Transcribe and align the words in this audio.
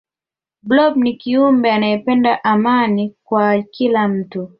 blob 0.63 0.97
ni 0.97 1.13
kiumbe 1.13 1.71
anayependa 1.71 2.43
amani 2.43 3.15
kwa 3.23 3.61
kila 3.61 4.07
mtu 4.07 4.49